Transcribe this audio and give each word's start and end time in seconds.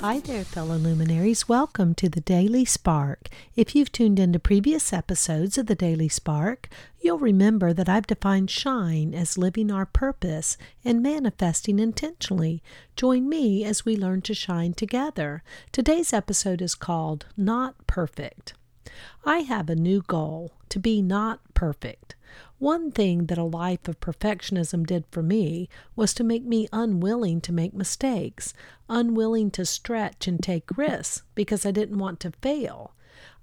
Hi 0.00 0.20
there, 0.20 0.44
fellow 0.44 0.76
luminaries. 0.76 1.48
Welcome 1.48 1.92
to 1.96 2.08
the 2.08 2.20
Daily 2.20 2.64
Spark. 2.64 3.28
If 3.56 3.74
you've 3.74 3.90
tuned 3.90 4.20
into 4.20 4.38
previous 4.38 4.92
episodes 4.92 5.58
of 5.58 5.66
the 5.66 5.74
Daily 5.74 6.08
Spark, 6.08 6.68
you'll 7.00 7.18
remember 7.18 7.72
that 7.72 7.88
I've 7.88 8.06
defined 8.06 8.48
shine 8.48 9.12
as 9.12 9.36
living 9.36 9.72
our 9.72 9.86
purpose 9.86 10.56
and 10.84 11.02
manifesting 11.02 11.80
intentionally. 11.80 12.62
Join 12.94 13.28
me 13.28 13.64
as 13.64 13.84
we 13.84 13.96
learn 13.96 14.22
to 14.22 14.34
shine 14.34 14.72
together. 14.72 15.42
Today's 15.72 16.12
episode 16.12 16.62
is 16.62 16.76
called 16.76 17.26
Not 17.36 17.74
Perfect. 17.88 18.54
I 19.24 19.38
have 19.38 19.68
a 19.68 19.74
new 19.74 20.02
goal 20.02 20.52
to 20.68 20.78
be 20.78 21.02
not 21.02 21.40
perfect. 21.54 22.14
One 22.58 22.90
thing 22.90 23.26
that 23.26 23.38
a 23.38 23.44
life 23.44 23.88
of 23.88 24.00
perfectionism 24.00 24.86
did 24.86 25.04
for 25.10 25.22
me 25.22 25.68
was 25.96 26.12
to 26.14 26.24
make 26.24 26.44
me 26.44 26.68
unwilling 26.72 27.40
to 27.42 27.52
make 27.52 27.72
mistakes, 27.72 28.52
unwilling 28.88 29.50
to 29.52 29.64
stretch 29.64 30.28
and 30.28 30.42
take 30.42 30.76
risks 30.76 31.22
because 31.34 31.64
I 31.64 31.70
didn't 31.70 31.98
want 31.98 32.20
to 32.20 32.32
fail. 32.42 32.94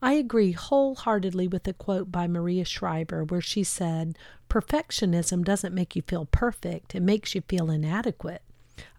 I 0.02 0.13
agree 0.13 0.52
wholeheartedly 0.52 1.48
with 1.48 1.67
a 1.67 1.73
quote 1.73 2.12
by 2.12 2.27
Maria 2.27 2.66
Shriver 2.66 3.23
where 3.23 3.41
she 3.41 3.63
said, 3.63 4.17
Perfectionism 4.49 5.43
doesn't 5.43 5.73
make 5.73 5.95
you 5.95 6.02
feel 6.02 6.26
perfect, 6.26 6.93
it 6.95 7.02
makes 7.02 7.34
you 7.34 7.41
feel 7.41 7.70
inadequate. 7.71 8.41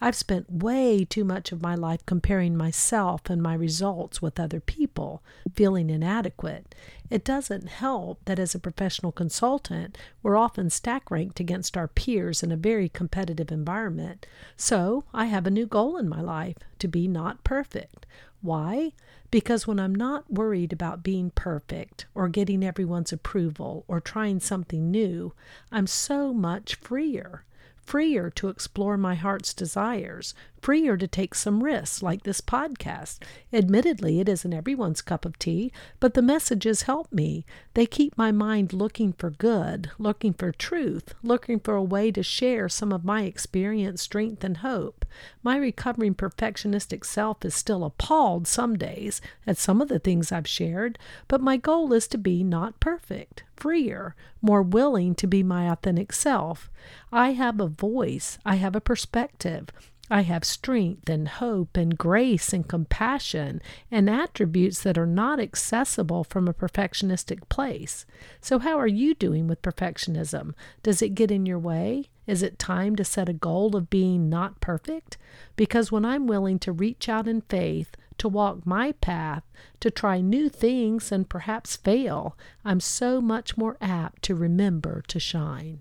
I've 0.01 0.17
spent 0.17 0.51
way 0.51 1.05
too 1.05 1.25
much 1.25 1.53
of 1.53 1.63
my 1.63 1.75
life 1.75 2.05
comparing 2.07 2.57
myself 2.57 3.29
and 3.29 3.43
my 3.43 3.55
results 3.55 4.23
with 4.23 4.41
other 4.41 4.61
people, 4.61 5.23
feeling 5.55 5.91
inadequate. 5.91 6.75
It 7.11 7.25
doesn't 7.25 7.69
help 7.69 8.25
that 8.25 8.39
as 8.39 8.55
a 8.55 8.59
professional 8.59 9.13
consultant, 9.13 9.99
we're 10.23 10.37
often 10.37 10.71
stack 10.71 11.11
ranked 11.11 11.41
against 11.41 11.77
our 11.77 11.89
peers 11.89 12.43
in 12.43 12.53
a 12.53 12.57
very 12.57 12.89
competitive 12.89 13.53
environment. 13.53 14.27
So 14.57 15.05
I 15.13 15.27
have 15.27 15.47
a 15.47 15.51
new 15.51 15.67
goal 15.67 15.97
in 15.97 16.09
my 16.09 16.21
life 16.21 16.57
to 16.79 16.89
be 16.89 17.07
not 17.07 17.45
perfect. 17.45 18.07
Why? 18.43 18.93
Because 19.31 19.67
when 19.67 19.81
I'm 19.81 19.95
not 19.95 20.33
worried 20.33 20.73
about 20.73 21.03
being 21.03 21.31
perfect 21.31 22.07
or 22.15 22.29
getting 22.29 22.65
everyone's 22.65 23.13
approval 23.13 23.85
or 23.89 24.01
trying 24.01 24.41
something 24.41 24.91
new, 24.91 25.33
I'm 25.73 25.87
so 25.87 26.33
much 26.33 26.77
freer 26.77 27.45
freer 27.87 28.31
to 28.31 28.49
explore 28.49 28.97
my 28.97 29.15
heart's 29.15 29.55
desires, 29.55 30.35
freer 30.67 30.97
to 30.97 31.07
take 31.07 31.33
some 31.33 31.63
risks 31.63 32.03
like 32.03 32.25
this 32.25 32.41
podcast. 32.41 33.21
Admittedly, 33.53 34.19
it 34.19 34.29
isn't 34.29 34.53
everyone's 34.53 35.01
cup 35.01 35.25
of 35.25 35.39
tea, 35.39 35.71
but 36.01 36.15
the 36.15 36.21
messages 36.21 36.83
help 36.83 37.13
me. 37.13 37.47
They 37.75 37.87
keep 37.87 38.19
my 38.19 38.33
mind 38.33 38.73
looking 38.73 39.13
for 39.13 39.31
good, 39.31 39.93
looking 39.97 40.33
for 40.33 40.51
truth, 40.51 41.15
looking 41.23 41.61
for 41.61 41.77
a 41.77 41.85
way 41.85 42.11
to 42.11 42.21
share 42.21 42.69
some 42.69 42.91
of 42.91 43.05
my 43.05 43.23
experience, 43.23 44.03
strength, 44.03 44.43
and 44.43 44.57
hope. 44.57 45.05
My 45.41 45.57
recovering 45.57 46.17
perfectionistic 46.17 47.05
self 47.05 47.45
is 47.45 47.55
still 47.55 47.85
appalled 47.85 48.49
some 48.49 48.77
days 48.77 49.21
at 49.47 49.59
some 49.59 49.81
of 49.81 49.87
the 49.87 50.01
things 50.01 50.33
I've 50.33 50.49
shared, 50.49 50.99
but 51.29 51.41
my 51.41 51.59
goal 51.59 51.93
is 51.93 52.09
to 52.09 52.19
be 52.19 52.43
not 52.43 52.81
perfect, 52.81 53.45
freer, 53.55 54.17
more 54.43 54.63
willing 54.63 55.15
to 55.15 55.29
be 55.29 55.45
my 55.45 55.71
authentic 55.71 56.13
self. 56.13 56.69
I 57.13 57.35
have 57.35 57.61
a 57.61 57.69
voice, 57.69 58.41
I 58.45 58.57
have 58.57 58.75
a 58.75 58.81
perspective. 58.81 59.69
I 60.09 60.21
have 60.21 60.45
strength 60.45 61.09
and 61.09 61.27
hope 61.27 61.77
and 61.77 61.99
grace 61.99 62.53
and 62.53 62.69
compassion 62.69 63.61
and 63.91 64.09
attributes 64.09 64.83
that 64.83 64.97
are 64.97 65.07
not 65.07 65.41
accessible 65.41 66.23
from 66.23 66.47
a 66.47 66.55
perfectionistic 66.55 67.49
place. 67.49 68.07
So, 68.41 68.61
how 68.61 68.79
are 68.79 68.87
you 68.87 69.15
doing 69.15 69.49
with 69.49 69.63
perfectionism? 69.63 70.55
Does 70.85 71.03
it 71.03 71.17
get 71.17 71.33
in 71.33 71.45
your 71.45 71.59
way? 71.59 72.05
Is 72.27 72.43
it 72.43 72.59
time 72.59 72.95
to 72.97 73.05
set 73.05 73.29
a 73.29 73.33
goal 73.33 73.75
of 73.75 73.91
being 73.91 74.29
not 74.29 74.61
perfect? 74.61 75.17
Because 75.57 75.91
when 75.91 76.05
I'm 76.05 76.29
willing 76.29 76.61
to 76.61 76.73
reach 76.73 77.09
out 77.09 77.27
in 77.27 77.41
faith, 77.41 77.97
to 78.19 78.29
walk 78.29 78.65
my 78.65 78.93
path, 78.93 79.43
to 79.81 79.91
try 79.91 80.21
new 80.21 80.49
things 80.49 81.11
and 81.11 81.29
perhaps 81.29 81.77
fail, 81.77 82.37
I'm 82.65 82.81
so 82.81 83.21
much 83.21 83.57
more 83.57 83.77
apt 83.81 84.23
to 84.23 84.35
remember 84.35 85.03
to 85.09 85.21
shine. 85.21 85.81